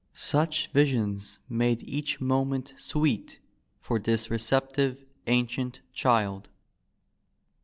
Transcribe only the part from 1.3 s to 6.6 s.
made each moment sweet For this receptive ancient child.